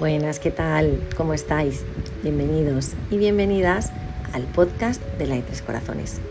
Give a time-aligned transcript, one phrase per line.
[0.00, 0.98] Buenas, ¿qué tal?
[1.14, 1.82] ¿Cómo estáis?
[2.22, 3.92] Bienvenidos y bienvenidas
[4.32, 6.22] al podcast de La Tres Corazones.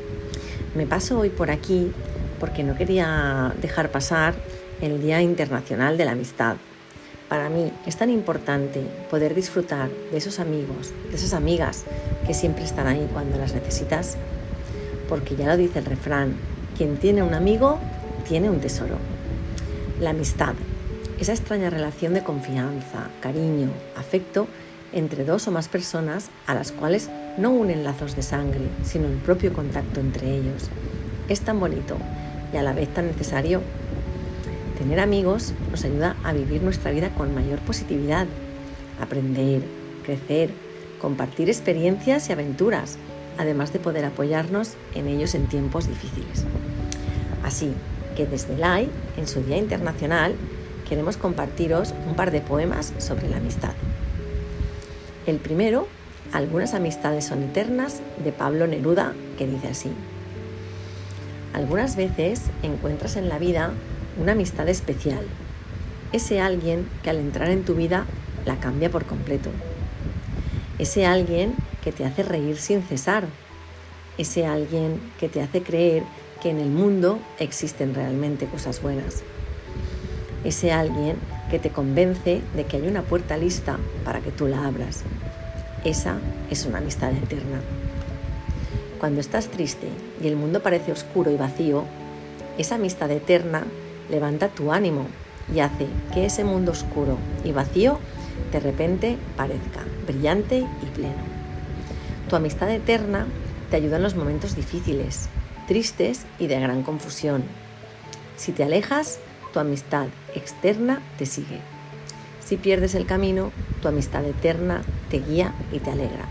[0.73, 1.92] Me paso hoy por aquí
[2.40, 4.34] porque no quería dejar pasar
[4.82, 6.55] el Día Internacional de la Amistad.
[7.27, 8.82] Para mí es tan importante
[9.12, 11.84] poder disfrutar de esos amigos, de esas amigas
[12.26, 14.17] que siempre están ahí cuando las necesitas,
[15.08, 16.34] porque ya lo dice el refrán,
[16.76, 17.77] quien tiene un amigo
[18.27, 18.95] tiene un tesoro.
[20.02, 20.55] La amistad
[21.20, 24.48] esa extraña relación de confianza, cariño, afecto
[24.94, 29.18] entre dos o más personas a las cuales no unen lazos de sangre, sino el
[29.18, 30.70] propio contacto entre ellos.
[31.27, 31.98] Es tan bonito
[32.54, 33.62] y a la vez tan necesario.
[34.77, 38.26] Tener amigos nos ayuda a vivir nuestra vida con mayor positividad,
[39.02, 39.62] aprender,
[40.05, 40.52] crecer,
[41.02, 42.98] compartir experiencias y aventuras,
[43.38, 46.46] además de poder apoyarnos en ellos en tiempos difíciles.
[47.44, 47.74] Así
[48.16, 50.36] que desde LAI, en su Día Internacional,
[50.89, 53.73] queremos compartiros un par de poemas sobre la amistad.
[55.27, 55.87] El primero,
[56.31, 59.90] Algunas amistades son eternas, de Pablo Neruda, que dice así.
[61.54, 63.71] Algunas veces encuentras en la vida
[64.22, 65.25] una amistad especial,
[66.12, 68.06] ese alguien que al entrar en tu vida
[68.46, 69.50] la cambia por completo,
[70.78, 73.25] ese alguien que te hace reír sin cesar,
[74.19, 76.03] ese alguien que te hace creer
[76.44, 79.24] que en el mundo existen realmente cosas buenas
[80.44, 81.18] ese alguien
[81.50, 85.03] que te convence de que hay una puerta lista para que tú la abras.
[85.84, 86.18] Esa
[86.50, 87.62] es una amistad eterna.
[89.00, 89.88] Cuando estás triste
[90.22, 91.85] y el mundo parece oscuro y vacío,
[92.57, 93.63] esa amistad eterna
[94.09, 95.07] levanta tu ánimo
[95.53, 98.00] y hace que ese mundo oscuro y vacío
[98.51, 101.40] de repente parezca brillante y pleno.
[102.29, 103.25] Tu amistad eterna
[103.69, 105.29] te ayuda en los momentos difíciles,
[105.68, 107.44] tristes y de gran confusión.
[108.35, 109.19] Si te alejas,
[109.53, 111.59] tu amistad externa te sigue.
[112.44, 116.26] Si pierdes el camino, tu amistad eterna te guía y te alegra.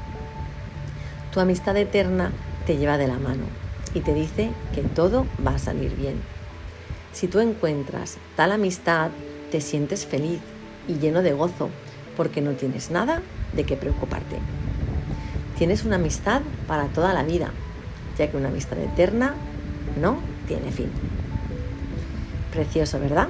[1.32, 2.32] Tu amistad eterna
[2.66, 3.44] te lleva de la mano
[3.94, 6.16] y te dice que todo va a salir bien.
[7.12, 9.10] Si tú encuentras tal amistad,
[9.50, 10.40] te sientes feliz
[10.86, 11.70] y lleno de gozo
[12.16, 13.22] porque no tienes nada
[13.54, 14.36] de qué preocuparte.
[15.56, 17.50] Tienes una amistad para toda la vida,
[18.18, 19.34] ya que una amistad eterna
[20.00, 20.90] no tiene fin.
[22.52, 23.28] Precioso, ¿verdad?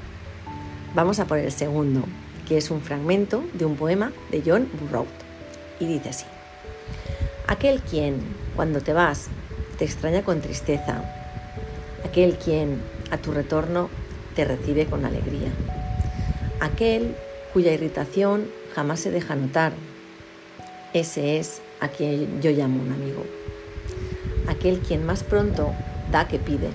[0.95, 2.03] Vamos a por el segundo,
[2.47, 5.11] que es un fragmento de un poema de John Burroughs.
[5.81, 6.25] Y dice así.
[7.47, 8.21] Aquel quien,
[8.57, 9.29] cuando te vas,
[9.79, 11.03] te extraña con tristeza.
[12.05, 12.81] Aquel quien,
[13.11, 13.89] a tu retorno,
[14.35, 15.51] te recibe con alegría.
[16.61, 17.15] Aquel
[17.53, 19.73] cuya irritación jamás se deja notar.
[20.93, 23.25] Ese es a quien yo llamo un amigo.
[24.49, 25.73] Aquel quien más pronto
[26.11, 26.71] da que pide.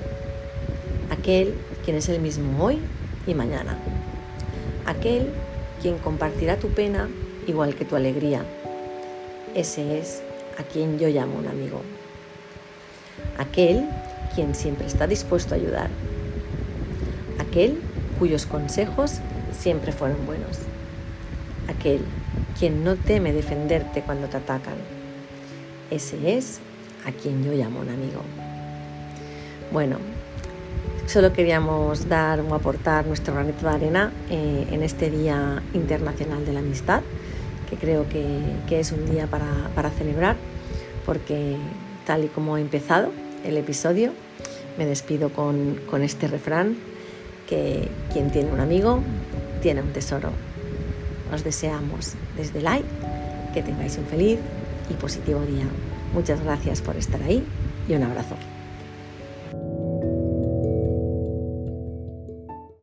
[1.23, 1.53] Aquel
[1.85, 2.79] quien es el mismo hoy
[3.25, 3.78] y mañana.
[4.85, 5.29] Aquel
[5.81, 7.07] quien compartirá tu pena
[7.47, 8.44] igual que tu alegría.
[9.56, 10.22] Ese es
[10.59, 11.81] a quien yo llamo un amigo.
[13.38, 13.85] Aquel
[14.35, 15.89] quien siempre está dispuesto a ayudar.
[17.40, 17.79] Aquel
[18.19, 19.19] cuyos consejos
[19.57, 20.59] siempre fueron buenos.
[21.69, 22.01] Aquel
[22.59, 24.75] quien no teme defenderte cuando te atacan.
[25.90, 26.59] Ese es
[27.05, 28.22] a quien yo llamo un amigo.
[29.72, 30.00] Bueno,
[31.06, 36.53] Solo queríamos dar o aportar nuestro granito de arena eh, en este Día Internacional de
[36.53, 37.02] la Amistad,
[37.69, 40.38] que creo que, es un día para, celebrar,
[41.06, 41.58] porque
[42.06, 43.12] tal y como he empezado
[43.44, 44.12] el episodio,
[44.78, 46.78] me despido con, con este refrán,
[47.47, 49.02] que quien tiene un amigo
[49.62, 50.30] tiene un tesoro.
[51.34, 52.88] Os deseamos desde like
[53.53, 54.40] que tengáis un feliz
[54.90, 55.66] y positivo día.
[56.14, 57.44] Muchas gracias por estar ahí
[57.88, 58.35] y un abrazo.